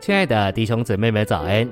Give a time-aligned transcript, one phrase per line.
[0.00, 1.68] 亲爱的弟兄姊妹们，早安！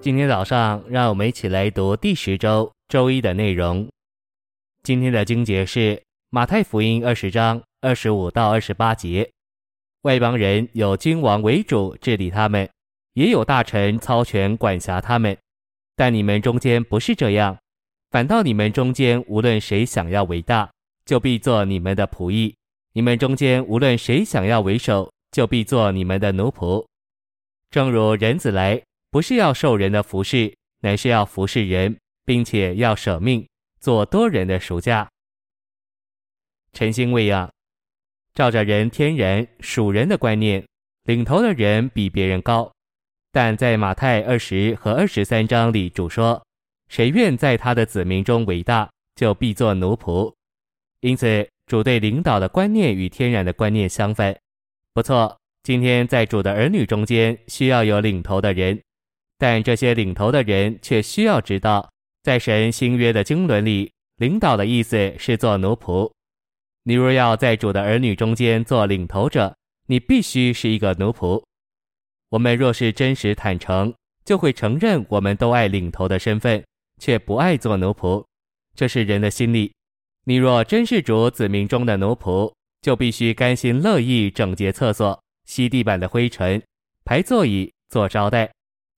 [0.00, 3.86] 今天早上，让我们一起来读第十周周一的内容。
[4.82, 9.30] 今天的经节是马太福音二十章二十五到二十八节。
[10.02, 12.68] 外邦人有君王为主治理他们，
[13.12, 15.36] 也有大臣操权管辖他们，
[15.94, 17.56] 但你们中间不是这样，
[18.10, 20.68] 反倒你们中间无论谁想要为大，
[21.04, 22.54] 就必做你们的仆役；
[22.94, 26.84] 你们中间无论谁想要为首，就必做你们的奴仆。
[27.70, 33.46] 正如人子来，不是要受人的服侍，乃是要服侍人，并且要舍命，
[33.80, 35.08] 做多人的赎价。
[36.72, 37.48] 晨星喂养，
[38.34, 40.66] 照着人天然属人的观念，
[41.04, 42.70] 领头的人比别人高。
[43.30, 46.44] 但在马太二十和二十三章里，主说：
[46.88, 50.32] 谁愿在他的子民中伟大，就必做奴仆。
[51.00, 54.36] 因此，主对领导的观念与天然的观念相反。
[54.92, 55.39] 不错。
[55.62, 58.80] 今天在主的儿女中间需要有领头的人，
[59.36, 66.10] 但这些领头的人却需要知道，在神新约的经纶里，领导的意思是做奴仆。
[66.84, 69.54] 你若要在主的儿女中间做领头者，
[69.86, 71.42] 你必须是一个奴仆。
[72.30, 73.92] 我们若是真实坦诚，
[74.24, 76.64] 就会承认我们都爱领头的身份，
[76.98, 78.24] 却不爱做奴仆。
[78.74, 79.70] 这是人的心理。
[80.24, 85.22] 你若真是主子民中的奴仆，就必须甘心乐意整洁厕所。
[85.50, 86.62] 吸地板的灰尘，
[87.04, 88.48] 排座椅，做招待，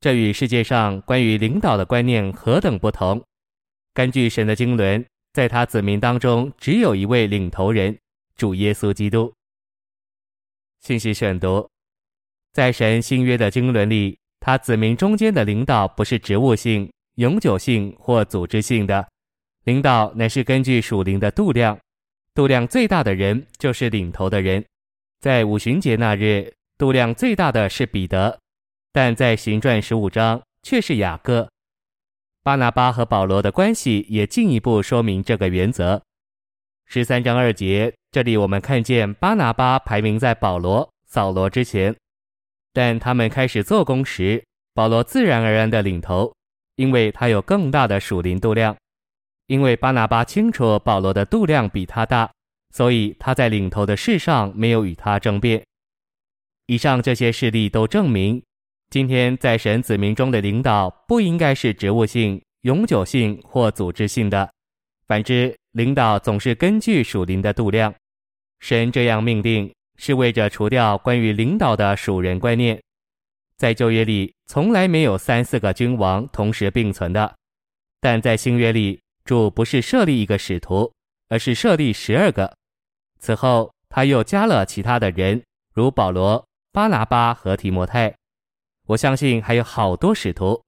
[0.00, 3.24] 这与世界上关于领导的观念何等不同！
[3.94, 7.98] 根据神的经纶，在他子民当中，只有一位领头人，
[8.36, 9.32] 主耶稣基督。
[10.82, 11.66] 信息选读，
[12.52, 19.08] 在神新约的经纶里，他子民中间的领导不是职务性、永久性或组织性的，
[19.64, 21.78] 领导乃是根据属灵的度量，
[22.34, 24.62] 度量最大的人就是领头的人。
[25.22, 28.40] 在五旬节那日，度量最大的是彼得，
[28.92, 31.48] 但在行传十五章却是雅各。
[32.42, 36.02] 巴拿巴和保罗的关系也进一步说明这个原则。
[36.86, 41.94] 十三章二节，这里我们看见巴拿巴排名在保罗、扫罗之前，
[42.72, 44.44] 但他们开始做工时，
[44.74, 46.34] 保罗自然而然的领头，
[46.74, 48.76] 因为他有更大的属灵度量，
[49.46, 52.28] 因为巴拿巴清楚保罗的度量比他大。
[52.72, 55.62] 所以他在领头的事上没有与他争辩。
[56.66, 58.42] 以上这些事例都证明，
[58.88, 64.50] 今天在神子民中的领导不应该是职务性、永久性或组织性的。
[65.06, 67.94] 反之，领导总是根据属灵的度量。
[68.60, 72.80] 神这样命令，是为着除掉关于领导的属人观念。
[73.56, 77.34] 在旧约里，从来没有三四个君王同时并存的，
[78.00, 80.92] 但在新约里，主不是设立一个使徒，
[81.28, 82.56] 而是设立十二个。
[83.22, 85.40] 此后，他又加了其他的人，
[85.72, 88.12] 如保罗、巴拿巴和提摩太。
[88.88, 90.60] 我相信还有好多使徒，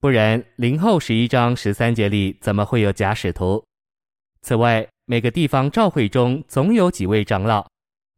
[0.00, 3.62] 不然零后十一章十三节里怎么会有假使徒？
[4.40, 7.68] 此外，每个地方教会中总有几位长老，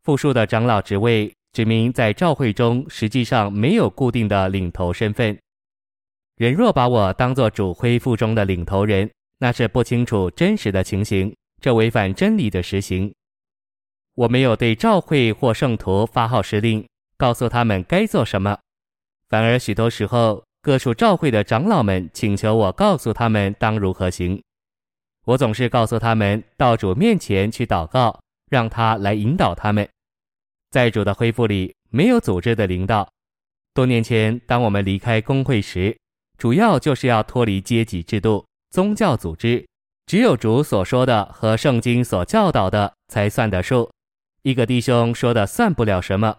[0.05, 5.37] 复数的长老职位，指明在教会中实际上没有固定的领头身份。
[6.37, 13.13] 人若把我当作主恢复中的领头人，那是不清楚真实的情形，这违反真理的实行。
[14.21, 16.87] 我没有对教会或圣徒发号施令，
[17.17, 18.59] 告诉他们该做什么，
[19.31, 24.39] 反而许多时候，各属教会的长老们请求我告诉他们当如何行。
[25.25, 28.21] 我总是告诉他们到主面前去祷告，
[28.51, 29.89] 让他来引导他们。
[30.71, 33.09] 在主的恢复里，没有组织的领导。
[33.73, 35.97] 多年前，当我们离开工会时，
[36.37, 39.67] 主要就是要脱离阶级制度、宗教组织，
[40.05, 43.91] 只有主所说的和圣经所教导的才算得数。
[44.43, 46.37] 一个弟兄说的算不了什么。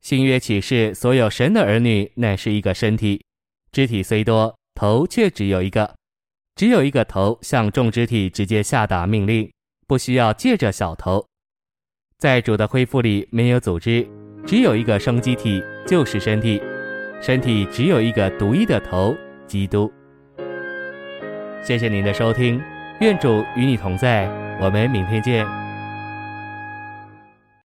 [0.00, 3.24] 新约启示，所有神的儿女乃是一个身体，
[3.70, 5.94] 肢体虽多，头却只有一个。
[6.54, 9.50] 只有一个头，向众肢体直接下达命令，
[9.86, 11.26] 不需要借着小头。
[12.18, 14.06] 在主的恢复里，没有组织，
[14.46, 16.62] 只有一个生机体，就是身体。
[17.20, 19.16] 身体只有一个独一的头，
[19.46, 19.90] 基督。
[21.62, 22.60] 谢谢您的收听，
[23.00, 24.26] 愿主与你同在，
[24.60, 25.61] 我们明天见。